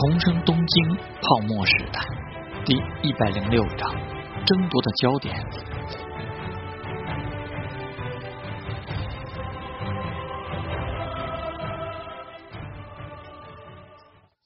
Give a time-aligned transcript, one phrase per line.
[0.00, 2.00] 重生东京泡沫时代
[2.64, 2.72] 第
[3.06, 3.90] 一百零六章：
[4.46, 5.36] 争夺的焦点。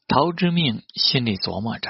[0.09, 1.89] 陶之命心里琢磨着，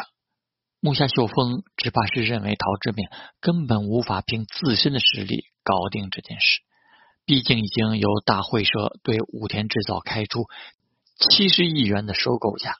[0.80, 3.08] 木下秀峰只怕是认为陶之命
[3.40, 6.60] 根本无法凭自身的实力搞定这件事。
[7.24, 10.48] 毕竟已经由大会社对武田制造开出
[11.30, 12.76] 七十亿元的收购价。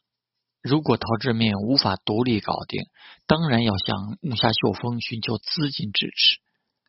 [0.65, 2.87] 如果陶志命无法独立搞定，
[3.27, 6.41] 当然要向木下秀峰寻求资金支持。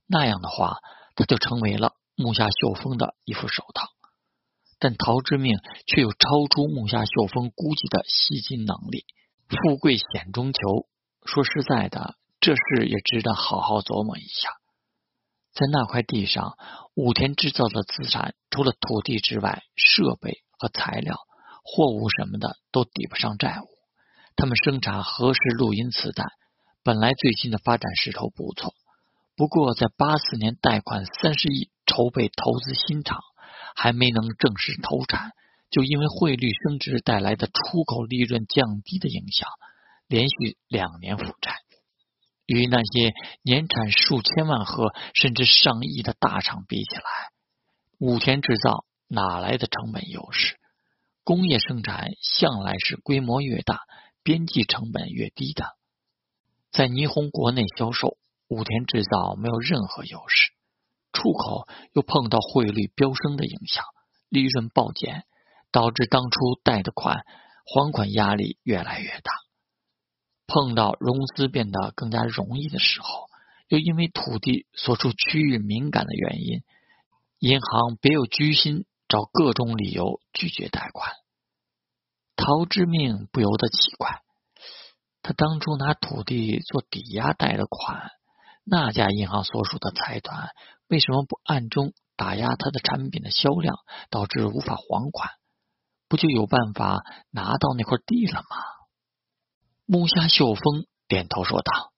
[0.07, 0.77] 那样的话，
[1.13, 3.89] 他就成为了木下秀峰的一副手套。
[4.79, 9.03] 但陶之命却有超出木下秀峰估计的吸金能力。
[9.49, 10.87] 富贵险中求，
[11.25, 14.51] 说实在的，这事也值得好好琢磨一下。
[15.53, 16.57] 在那块地上，
[16.93, 21.17] 武田制造的资产除了土地之外，设备和材料。
[21.65, 23.67] 货物什么的都抵不上债务。
[24.37, 26.25] 他们生产合适录音磁带，
[26.83, 28.73] 本来最近的发展势头不错。
[29.35, 33.19] 不过在八四年贷款三十亿筹备投资新厂，
[33.75, 35.31] 还没能正式投产，
[35.71, 39.49] 就因为汇率升值带来的出口利润降低的影响，
[40.07, 41.55] 连续两年负债。
[42.45, 47.01] 与那些年产数千万盒甚至上亿的大厂比起来，
[47.97, 50.57] 武田制造哪来的成本优势？
[51.25, 53.79] 工业生产向来是规模越大，
[54.21, 55.75] 边际成本越低的。
[56.71, 60.51] 在霓虹国内销售，武田制造没有任何优势；
[61.11, 63.83] 出口又碰到汇率飙升的影响，
[64.29, 65.23] 利润暴减，
[65.71, 67.25] 导致当初贷的款
[67.65, 69.31] 还款压力越来越大。
[70.45, 73.07] 碰到融资变得更加容易的时候，
[73.67, 76.61] 又因为土地所处区域敏感的原因，
[77.39, 78.85] 银行别有居心。
[79.15, 81.13] 找各种理由拒绝贷款，
[82.35, 84.19] 陶之命不由得奇怪：
[85.21, 88.11] 他当初拿土地做抵押贷的款，
[88.65, 90.49] 那家银行所属的财团
[90.89, 93.77] 为什么不暗中打压他的产品的销量，
[94.09, 95.29] 导致无法还款？
[96.09, 98.57] 不就有办法拿到那块地了吗？
[99.85, 101.93] 木下秀峰点头说道：“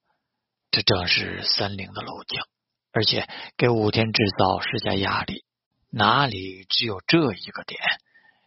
[0.70, 2.44] 这正是三菱的路径，
[2.92, 3.28] 而且
[3.58, 5.46] 给武田制造施加压力。”
[5.98, 7.80] 哪里只有这一个点？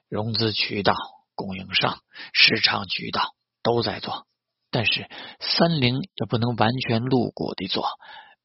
[0.08, 0.94] 融资渠道、
[1.34, 1.98] 供应商、
[2.32, 3.34] 市场渠道
[3.64, 4.28] 都在做，
[4.70, 7.88] 但是三菱也不能完全路过的做，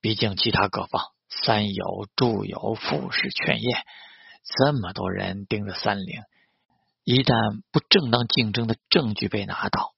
[0.01, 3.77] 毕竟其他各方三友、住友、富士、劝业
[4.43, 6.23] 这么多人盯着三菱，
[7.03, 9.93] 一旦不正当竞争的证据被拿到，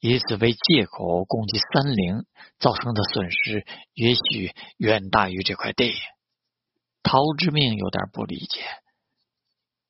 [0.00, 2.24] 以此为借口攻击三菱，
[2.58, 5.92] 造成的损失也许远大于这块地。
[7.02, 8.64] 陶之命有点不理解，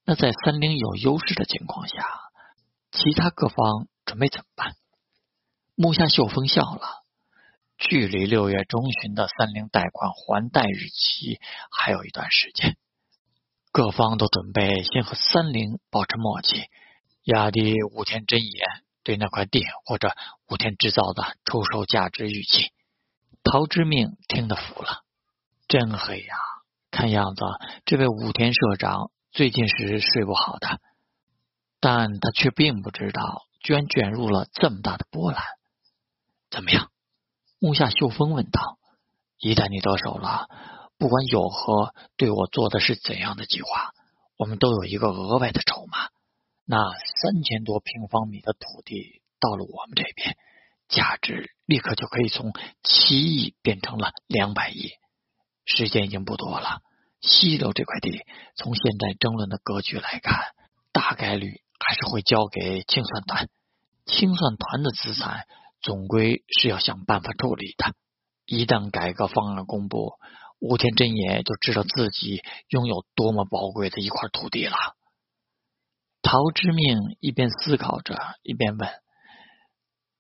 [0.05, 2.07] 那在三菱有优势的情况下，
[2.91, 4.75] 其他各方准备怎么办？
[5.75, 7.05] 木下秀峰笑了，
[7.79, 11.41] 距离六月中旬的三菱贷款还贷日期
[11.71, 12.77] 还有一段时间，
[13.73, 16.65] 各方都准备先和三菱保持默契，
[17.23, 18.65] 压低武田真也
[19.03, 20.15] 对那块地或者
[20.49, 22.73] 武田制造的出售价值预期。
[23.43, 25.03] 陶之命听得服了，
[25.69, 26.37] 真黑呀！
[27.03, 27.43] 看样子，
[27.85, 30.79] 这位武田社长最近是睡不好的，
[31.81, 35.43] 但他却并不知道，居然卷入了这么大的波澜。
[36.49, 36.93] 怎么样？
[37.59, 38.79] 木下秀峰问道。
[39.41, 40.47] 一旦你得手了，
[40.97, 43.91] 不管有何对我做的是怎样的计划，
[44.37, 46.09] 我们都有一个额外的筹码。
[46.65, 50.37] 那三千多平方米的土地到了我们这边，
[50.87, 52.53] 价值立刻就可以从
[52.85, 54.91] 七亿变成了两百亿。
[55.65, 56.81] 时间已经不多了，
[57.23, 58.23] 西楼这块地，
[58.57, 60.53] 从现在争论的格局来看，
[60.93, 63.49] 大概率还是会交给清算团。
[64.05, 65.47] 清算团的资产
[65.81, 67.95] 总归是要想办法处理的。
[68.45, 70.15] 一旦改革方案公布，
[70.59, 74.77] 武田真也就知道自己拥有多么宝贵的一块土地了。
[76.23, 78.89] 陶之命一边思考着，一边问：“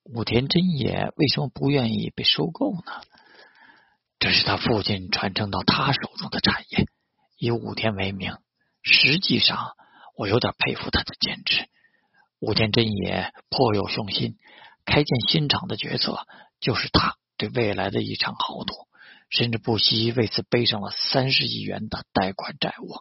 [0.04, 3.02] 武田真也为什么不愿意被收购呢？”
[4.20, 6.86] 这是他父亲传承到他手中的产业，
[7.42, 8.36] 以武田为名。
[8.84, 9.72] 实际上，
[10.16, 11.68] 我有点佩服他的坚持。
[12.38, 14.36] 武田真也颇有雄心，
[14.84, 16.24] 开建新厂的决策
[16.60, 18.72] 就是他对未来的一场豪赌，
[19.28, 22.94] 甚至不惜为此背上了三十亿元的贷款债务。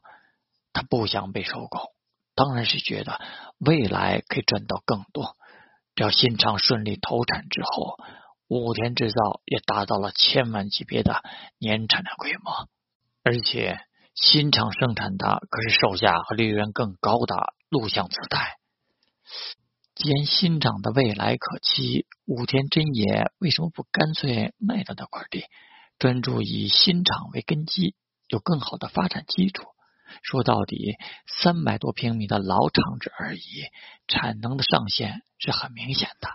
[0.74, 1.92] 他不想被收购，
[2.34, 3.22] 当然是觉得
[3.60, 5.38] 未来可以赚到更多。
[5.94, 8.00] 只要新厂顺利投产之后。
[8.54, 11.24] 武田制造也达到了千万级别的
[11.58, 12.68] 年产量规模，
[13.24, 13.80] 而且
[14.14, 18.58] 新厂生产的可是售价和利润更高的录像磁带。
[19.96, 25.46] 既然新厂的未来可期，武田真也为什么不干脆卖掉那块地，
[26.00, 27.96] 专注以新厂为根基，
[28.28, 29.64] 有更好的发展基础？
[30.24, 30.98] 说到底，
[31.28, 33.42] 三百多平米的老厂址而已，
[34.08, 36.30] 产能的上限是很明显的。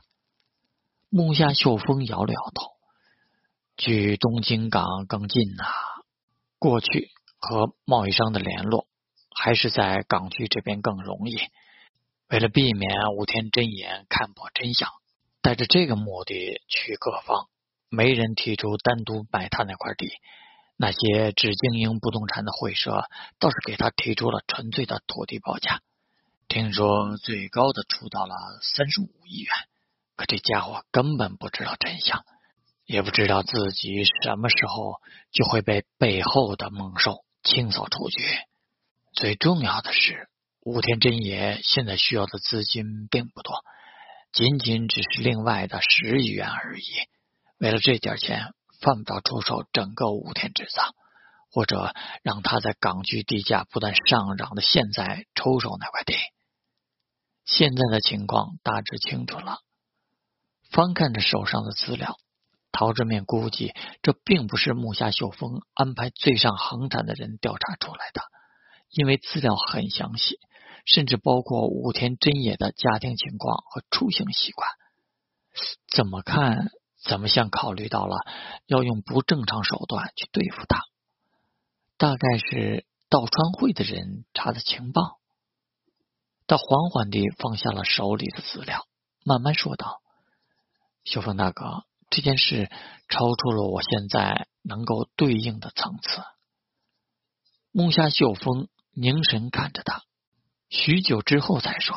[1.10, 2.70] 木下秀峰摇了摇头，
[3.76, 5.64] 距东京港更近呐。
[6.58, 8.86] 过去和贸易商的联络，
[9.34, 11.38] 还是在港区这边更容易。
[12.28, 14.90] 为了避免武田真言看破真相，
[15.42, 17.48] 带着这个目的去各方，
[17.88, 20.08] 没人提出单独买他那块地。
[20.78, 23.08] 那些只经营不动产的会社
[23.38, 25.80] 倒是给他提出了纯粹的土地报价，
[26.48, 29.50] 听说最高的出到了三十五亿元。
[30.16, 32.24] 可这家伙根本不知道真相，
[32.84, 35.00] 也不知道自己什么时候
[35.30, 38.22] 就会被背后的猛兽清扫出局。
[39.14, 40.28] 最重要的是。
[40.66, 43.54] 武田真也现在需要的资金并不多，
[44.32, 46.82] 仅仅只是另外的十亿元而已。
[47.58, 50.92] 为了这点钱，犯不着出售整个武田制造，
[51.52, 51.94] 或者
[52.24, 56.14] 让他在港区地价不断上涨的现在抽手那块地。
[57.44, 59.58] 现在的情况大致清楚了。
[60.72, 62.16] 翻看着手上的资料，
[62.78, 68.20] 陶志面估计这并不是木下秀峰安排最上横产的人调查出来的，
[68.90, 70.38] 因为资料很详细。
[70.84, 74.68] 甚至包括武田真也的家庭情况和出行习惯，
[75.88, 76.68] 怎么看
[77.02, 78.18] 怎么像考虑到了
[78.66, 80.84] 要用不正常手段去对付他。
[81.96, 85.18] 大概是道川会的人查的情报。
[86.46, 88.86] 他缓缓地放下了手里的资料，
[89.24, 90.02] 慢慢说道
[91.02, 91.82] ：“秀峰大哥，
[92.16, 92.70] 这件事
[93.10, 96.22] 超出了我现在能够对应的层次。”
[97.72, 100.02] 木下秀峰凝神看着他。
[100.70, 101.94] 许久之后才说：“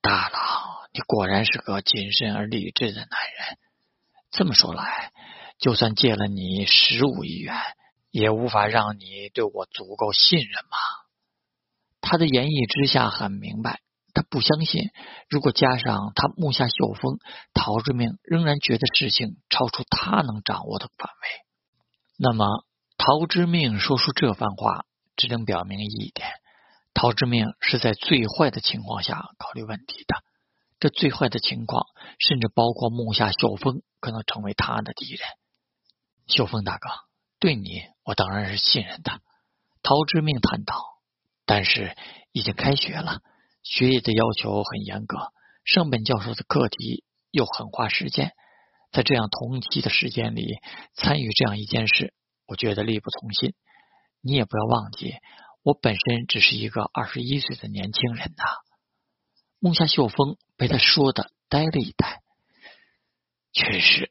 [0.00, 3.58] 大郎，你果然是个谨慎而理智的男人。
[4.30, 5.12] 这么说来，
[5.58, 7.54] 就算借了你十五亿元，
[8.10, 10.78] 也无法让你对我足够信任吗？”
[12.00, 13.82] 他的言语之下很明白，
[14.18, 14.90] 他不相信。
[15.28, 17.18] 如果加上他木下秀峰，
[17.54, 21.28] 陶之命仍然觉得事情超出他能掌握的范围，
[22.16, 22.64] 那么
[22.96, 26.28] 陶之命说出这番话，只能表明一点。
[26.94, 30.16] 陶之命是在最坏的情况下考虑问题的，
[30.80, 31.86] 这最坏的情况
[32.18, 35.20] 甚至包括木下秀峰可能成为他的敌人。
[36.26, 36.88] 秀峰大哥，
[37.38, 39.20] 对你我当然是信任的。
[39.84, 40.74] 陶之命谈道，
[41.46, 41.96] 但是
[42.32, 43.20] 已经开学了，
[43.68, 45.18] 学业的要求很严格，
[45.66, 48.32] 上本教授的课题又很花时间，
[48.90, 50.56] 在这样同期的时间里
[50.94, 52.14] 参与这样一件事，
[52.46, 53.54] 我觉得力不从心。
[54.22, 55.16] 你也不要忘记。
[55.62, 58.44] 我本身只是一个二十一岁的年轻人呐。
[59.58, 62.22] 木下秀峰被他说的呆了一呆，
[63.52, 64.10] 确实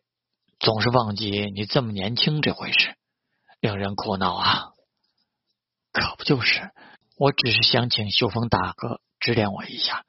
[0.60, 2.96] 总是忘记你这么年轻这回事，
[3.60, 4.66] 令人苦恼啊。
[5.92, 6.70] 可不就是，
[7.18, 10.06] 我只是想请秀峰大哥指点我一下，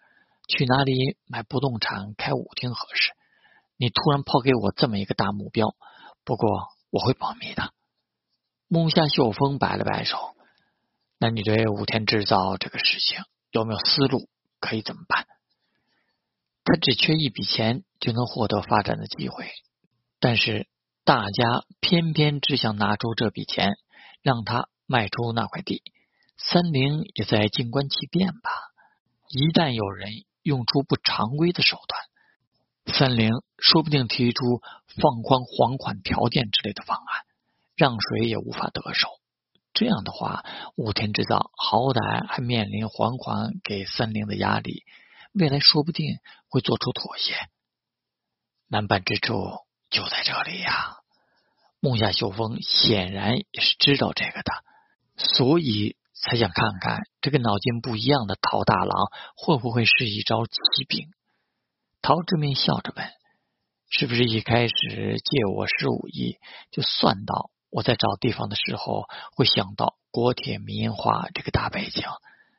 [0.46, 3.10] 去哪里买不动产开舞厅合适。
[3.76, 5.74] 你突然抛给我这么一个大目标，
[6.22, 7.72] 不过我会保密的。
[8.68, 10.36] 木下秀峰摆了摆手。
[11.18, 14.28] 那你对武田制造这个事情有没有思路？
[14.60, 15.26] 可以怎么办？
[16.62, 19.50] 他只缺一笔钱就能获得发展的机会，
[20.20, 20.68] 但是
[21.02, 23.78] 大家偏偏只想拿出这笔钱
[24.22, 25.82] 让他卖出那块地。
[26.36, 28.67] 三菱也在静观其变吧。
[29.28, 34.62] 一旦有人用出不常规的手段，三菱说不定提出
[35.00, 37.24] 放宽还款条件之类的方案，
[37.76, 39.08] 让谁也无法得手。
[39.74, 40.44] 这样的话，
[40.76, 44.82] 武田制造好歹还面临还款给三菱的压力，
[45.34, 46.16] 未来说不定
[46.48, 47.34] 会做出妥协。
[48.66, 49.34] 难办之处
[49.90, 50.96] 就在这里呀！
[51.80, 54.64] 木下秀峰显然也是知道这个的，
[55.16, 59.06] 所以才想看看这个脑筋不一样的陶大郎
[59.36, 61.08] 会不会是一招奇兵。
[62.02, 63.06] 陶志明笑着问
[63.90, 66.36] ：“是不是一开始借我十五亿
[66.70, 69.04] 就算到？”我在找地方的时候，
[69.36, 72.02] 会想到国铁民营化这个大背景，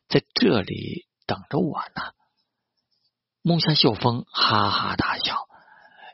[0.07, 2.13] 在这里等着我呢。
[3.41, 5.47] 木下秀峰哈哈大笑，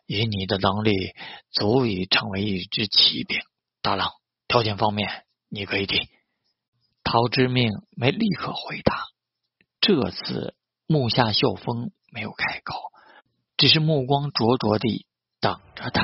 [0.06, 1.14] 以你的能力，
[1.52, 3.42] 足以成为一支骑兵。
[3.82, 4.12] 大郎，
[4.48, 6.08] 条件方面你可以定。
[7.06, 9.06] 陶之命没立刻回答，
[9.80, 10.56] 这次
[10.88, 12.92] 木下秀峰没有开口，
[13.56, 15.06] 只是目光灼灼地
[15.40, 16.02] 等着他。